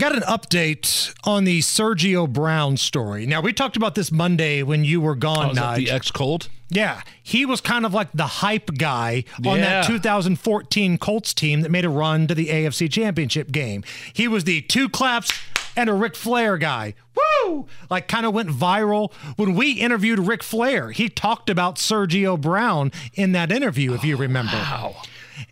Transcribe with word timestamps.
Got 0.00 0.16
an 0.16 0.22
update 0.22 1.12
on 1.24 1.44
the 1.44 1.58
Sergio 1.60 2.26
Brown 2.26 2.78
story. 2.78 3.26
Now, 3.26 3.42
we 3.42 3.52
talked 3.52 3.76
about 3.76 3.94
this 3.94 4.10
Monday 4.10 4.62
when 4.62 4.82
you 4.82 4.98
were 4.98 5.14
gone, 5.14 5.58
oh, 5.58 5.76
the 5.76 5.90
ex 5.90 6.10
Colt? 6.10 6.48
Yeah. 6.70 7.02
He 7.22 7.44
was 7.44 7.60
kind 7.60 7.84
of 7.84 7.92
like 7.92 8.08
the 8.14 8.26
hype 8.26 8.70
guy 8.78 9.24
on 9.44 9.58
yeah. 9.58 9.82
that 9.82 9.86
2014 9.86 10.96
Colts 10.96 11.34
team 11.34 11.60
that 11.60 11.70
made 11.70 11.84
a 11.84 11.90
run 11.90 12.26
to 12.28 12.34
the 12.34 12.46
AFC 12.46 12.90
Championship 12.90 13.52
game. 13.52 13.84
He 14.14 14.26
was 14.26 14.44
the 14.44 14.62
two 14.62 14.88
claps 14.88 15.38
and 15.76 15.90
a 15.90 15.92
Ric 15.92 16.16
Flair 16.16 16.56
guy. 16.56 16.94
Woo! 17.44 17.66
Like 17.90 18.08
kind 18.08 18.24
of 18.24 18.32
went 18.32 18.48
viral. 18.48 19.12
When 19.36 19.54
we 19.54 19.72
interviewed 19.72 20.18
Ric 20.18 20.42
Flair, 20.42 20.92
he 20.92 21.10
talked 21.10 21.50
about 21.50 21.76
Sergio 21.76 22.40
Brown 22.40 22.90
in 23.12 23.32
that 23.32 23.52
interview, 23.52 23.92
if 23.92 24.02
you 24.02 24.16
oh, 24.16 24.20
remember. 24.20 24.56
Wow. 24.56 24.96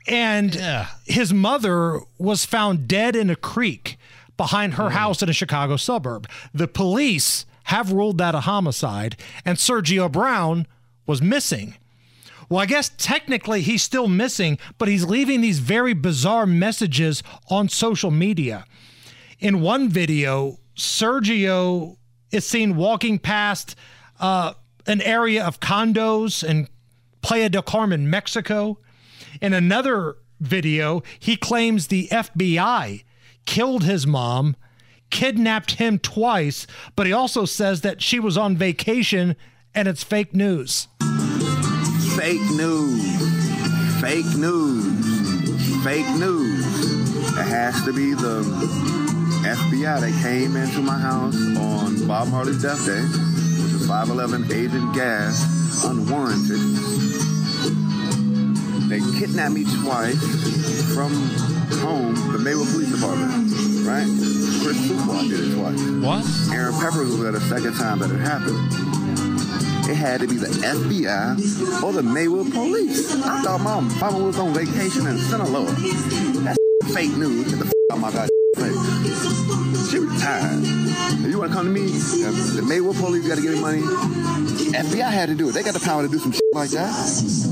And 0.07 0.55
yeah. 0.55 0.87
his 1.05 1.35
mother 1.35 2.01
was 2.17 2.47
found 2.47 2.89
dead 2.89 3.15
in 3.15 3.29
a 3.29 3.37
creek 3.37 3.98
behind 4.39 4.75
her 4.75 4.85
mm. 4.85 4.93
house 4.93 5.23
in 5.23 5.29
a 5.29 5.35
Chicago 5.35 5.77
suburb. 5.77 6.27
The 6.55 6.67
police 6.67 7.45
have 7.65 7.93
ruled 7.93 8.17
that 8.17 8.35
a 8.35 8.41
homicide, 8.41 9.19
and 9.45 9.59
Sergio 9.59 10.11
Brown 10.11 10.67
was 11.07 11.21
missing. 11.21 11.75
Well, 12.49 12.61
I 12.61 12.67
guess 12.67 12.91
technically 12.97 13.61
he's 13.61 13.83
still 13.83 14.09
missing, 14.09 14.59
but 14.79 14.89
he's 14.89 15.05
leaving 15.05 15.43
these 15.43 15.59
very 15.59 15.93
bizarre 15.93 16.47
messages 16.47 17.23
on 17.51 17.69
social 17.69 18.11
media. 18.11 18.65
In 19.39 19.61
one 19.61 19.91
video, 19.91 20.59
Sergio 20.75 21.99
is 22.31 22.47
seen 22.47 22.77
walking 22.77 23.19
past 23.19 23.77
uh, 24.19 24.55
an 24.87 25.03
area 25.03 25.45
of 25.45 25.61
condos 25.61 26.43
in 26.43 26.69
Playa 27.21 27.51
del 27.51 27.63
Carmen, 27.63 28.09
Mexico. 28.09 28.79
In 29.43 29.53
another 29.53 30.17
video, 30.41 31.03
he 31.19 31.37
claims 31.37 31.89
the 31.89 32.09
FBI 32.09 33.05
killed 33.49 33.83
his 33.83 34.07
mom, 34.07 34.55
kidnapped 35.09 35.77
him 35.77 35.99
twice, 35.99 36.67
but 36.95 37.07
he 37.07 37.15
also 37.15 37.47
says 37.47 37.81
that 37.81 38.03
she 38.03 38.21
was 38.21 38.37
on 38.37 38.55
vacation 38.55 39.35
and 39.75 39.89
it's 39.89 40.05
fake 40.05 40.35
news. 40.35 40.87
Fake 42.15 42.43
news. 42.53 44.03
Fake 44.03 44.37
news. 44.37 45.83
Fake 45.83 46.11
news. 46.19 46.67
It 47.39 47.47
has 47.47 47.83
to 47.87 47.93
be 47.95 48.13
the 48.13 48.43
FBI 49.45 49.99
that 49.99 50.23
came 50.23 50.55
into 50.55 50.81
my 50.81 50.99
house 50.99 51.35
on 51.57 52.07
Bob 52.07 52.29
Marley's 52.29 52.61
death 52.61 52.85
day, 52.85 53.01
which 53.01 53.73
is 53.81 53.89
511 53.89 54.53
Agent 54.53 54.95
Gas, 54.95 55.85
unwarranted. 55.87 57.38
They 58.89 59.01
kidnapped 59.19 59.53
me 59.55 59.65
twice 59.83 60.17
from 60.95 61.13
home, 61.81 62.15
the 62.33 62.39
Maywood 62.39 62.69
Police 62.69 62.91
Department, 62.91 63.31
right? 63.87 64.07
Chris 64.63 64.79
Fuqua 64.89 65.29
did 65.29 65.41
it 65.41 65.55
twice. 65.55 65.81
What? 66.01 66.55
Aaron 66.55 66.75
Peppers 66.75 67.09
was 67.11 67.21
there 67.21 67.33
the 67.33 67.41
second 67.41 67.75
time 67.75 67.99
that 67.99 68.11
it 68.11 68.19
happened. 68.19 68.57
It 69.91 69.95
had 69.95 70.21
to 70.21 70.27
be 70.27 70.37
the 70.37 70.47
FBI 70.49 71.83
or 71.83 71.93
the 71.93 72.03
Maywood 72.03 72.53
Police. 72.53 73.15
I 73.23 73.43
thought 73.43 73.61
my 73.61 73.81
mama 74.01 74.19
was 74.25 74.39
on 74.39 74.53
vacation 74.55 75.07
in 75.07 75.19
Sinaloa. 75.19 75.71
That's 76.45 76.59
fake 76.95 77.17
news. 77.17 77.51
Get 77.51 77.59
the 77.61 77.67
f- 77.67 77.73
out 77.93 77.99
my 78.01 78.11
god 78.11 78.29
face. 78.59 79.91
She 79.91 79.99
retired. 79.99 80.61
If 80.63 81.31
you 81.31 81.39
want 81.39 81.51
to 81.53 81.57
come 81.57 81.67
to 81.67 81.73
me, 81.73 81.87
the 81.87 82.63
Maywood 82.67 82.97
Police 82.97 83.27
got 83.27 83.37
to 83.37 83.43
give 83.43 83.55
me 83.55 83.61
money. 83.61 83.81
FBI 83.83 85.11
had 85.11 85.29
to 85.29 85.35
do 85.35 85.49
it. 85.49 85.53
They 85.53 85.63
got 85.63 85.75
the 85.75 85.81
power 85.81 86.03
to 86.03 86.09
do 86.09 86.19
some 86.19 86.33
shit 86.33 86.43
like 86.53 86.71
that. 86.71 86.91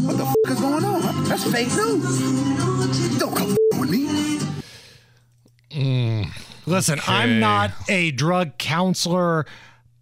What 0.04 0.16
the 0.18 0.24
f- 0.24 0.34
is 0.48 0.60
going 0.60 0.84
on? 0.84 1.24
That's 1.24 1.44
fake 1.50 1.68
news. 1.76 3.18
Don't 3.18 3.34
come 3.36 3.56
with 3.80 3.90
me. 3.90 4.06
Mm, 5.70 6.30
Listen, 6.66 6.98
okay. 6.98 7.12
I'm 7.12 7.38
not 7.40 7.72
a 7.88 8.10
drug 8.12 8.58
counselor, 8.58 9.46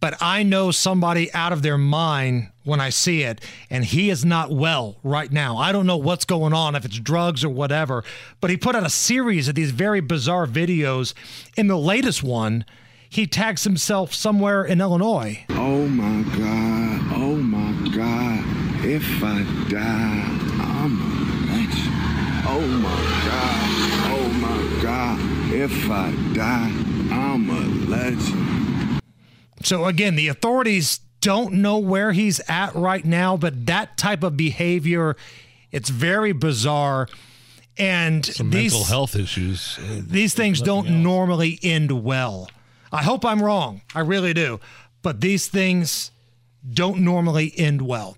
but 0.04 0.20
I 0.20 0.42
know 0.42 0.70
somebody 0.70 1.32
out 1.32 1.54
of 1.54 1.62
their 1.62 1.78
mind 1.78 2.50
when 2.62 2.78
I 2.78 2.90
see 2.90 3.22
it, 3.22 3.40
and 3.70 3.82
he 3.82 4.10
is 4.10 4.22
not 4.22 4.50
well 4.50 4.98
right 5.02 5.32
now. 5.32 5.56
I 5.56 5.72
don't 5.72 5.86
know 5.86 5.96
what's 5.96 6.26
going 6.26 6.52
on, 6.52 6.74
if 6.74 6.84
it's 6.84 6.98
drugs 6.98 7.42
or 7.42 7.48
whatever, 7.48 8.04
but 8.42 8.50
he 8.50 8.58
put 8.58 8.76
out 8.76 8.84
a 8.84 8.90
series 8.90 9.48
of 9.48 9.54
these 9.54 9.70
very 9.70 10.02
bizarre 10.02 10.46
videos. 10.46 11.14
In 11.56 11.68
the 11.68 11.78
latest 11.78 12.22
one, 12.22 12.66
he 13.08 13.26
tags 13.26 13.64
himself 13.64 14.12
somewhere 14.12 14.62
in 14.62 14.82
Illinois. 14.82 15.42
Oh 15.48 15.88
my 15.88 16.22
God. 16.36 17.00
Oh 17.14 17.36
my 17.36 17.88
God. 17.96 18.44
If 18.84 19.24
I 19.24 19.42
die, 19.70 20.28
I'm 20.60 21.00
a 21.00 21.14
legend. 21.48 21.94
Oh 22.46 22.60
my 22.82 23.22
God. 23.24 23.70
Oh 24.12 24.28
my 24.34 24.82
God. 24.82 25.18
If 25.50 25.90
I 25.90 26.12
die, 26.34 26.70
I'm 27.10 27.48
a 27.48 27.88
legend. 27.88 28.53
So 29.64 29.86
again, 29.86 30.14
the 30.14 30.28
authorities 30.28 31.00
don't 31.20 31.54
know 31.54 31.78
where 31.78 32.12
he's 32.12 32.40
at 32.48 32.74
right 32.74 33.04
now, 33.04 33.36
but 33.36 33.66
that 33.66 33.96
type 33.96 34.22
of 34.22 34.36
behavior, 34.36 35.16
it's 35.72 35.88
very 35.88 36.32
bizarre. 36.32 37.08
And 37.76 38.24
Some 38.24 38.50
these 38.50 38.72
mental 38.72 38.86
health 38.86 39.16
issues. 39.16 39.78
Uh, 39.78 40.02
these 40.06 40.34
things 40.34 40.60
don't 40.60 40.86
else. 40.86 40.94
normally 41.02 41.58
end 41.62 41.90
well. 42.04 42.48
I 42.92 43.02
hope 43.02 43.24
I'm 43.24 43.42
wrong. 43.42 43.82
I 43.94 44.00
really 44.00 44.32
do. 44.32 44.60
But 45.02 45.20
these 45.20 45.48
things 45.48 46.12
don't 46.72 47.00
normally 47.00 47.52
end 47.56 47.82
well. 47.82 48.16